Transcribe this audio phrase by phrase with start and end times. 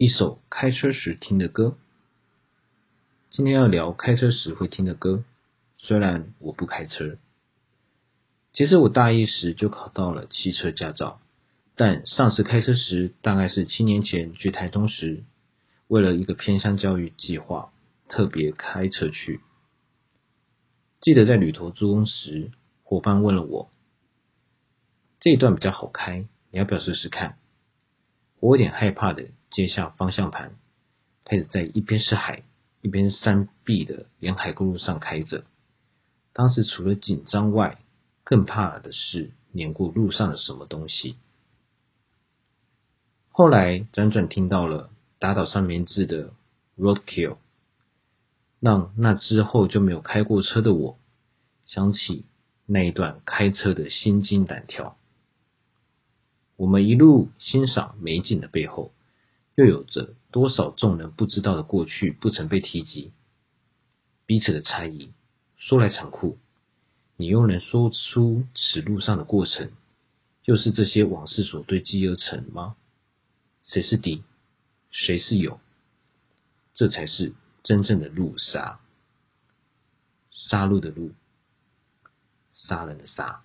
[0.00, 1.76] 一首开车时听的歌。
[3.28, 5.24] 今天要聊开车时会听的歌，
[5.76, 7.18] 虽然我不开车。
[8.54, 11.20] 其实我大一时就考到了汽车驾照，
[11.76, 15.22] 但上次开车时大概是七年前去台中时，
[15.86, 17.70] 为了一个偏向教育计划，
[18.08, 19.40] 特别开车去。
[21.02, 22.50] 记得在旅途租工时，
[22.84, 23.70] 伙伴问了我，
[25.20, 27.36] 这一段比较好开，你要不要试试看？
[28.38, 30.54] 我有点害怕的接下方向盘，
[31.24, 32.44] 开始在一边是海
[32.82, 35.44] 一边是山壁的沿海公路上开着。
[36.32, 37.78] 当时除了紧张外，
[38.22, 41.16] 更怕的是碾过路上的什么东西。
[43.32, 46.32] 后来辗转听到了打倒三明治的
[46.78, 47.38] Roadkill，
[48.60, 50.98] 让那之后就没有开过车的我
[51.66, 52.24] 想起
[52.66, 54.96] 那一段开车的心惊胆跳。
[56.56, 58.92] 我们一路欣赏美景的背后，
[59.60, 63.12] 又有着多少众人不知道的过去不曾被提及？
[64.24, 65.10] 彼此的猜疑，
[65.58, 66.38] 说来残酷。
[67.18, 69.70] 你又能说出此路上的过程，
[70.46, 72.74] 又是这些往事所堆积而成吗？
[73.66, 74.24] 谁是敌，
[74.90, 75.60] 谁是友？
[76.72, 78.80] 这才是真正的路杀，
[80.30, 81.10] 杀戮的路，
[82.54, 83.42] 杀人的杀。